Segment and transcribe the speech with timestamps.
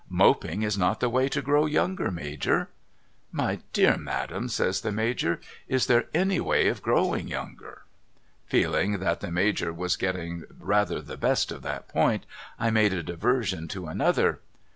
[0.25, 2.69] 'Moping is not the way to grow younger Major,''
[3.41, 7.83] My dear Madam,' says the Major,' is there any way of growing younger?'
[8.47, 12.25] Feeling that the Major was getting rather the best of that point
[12.57, 14.39] I made a diversion to another.